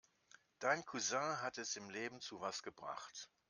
[0.57, 3.29] Dein Cousin hat es im Leben zu was gebracht.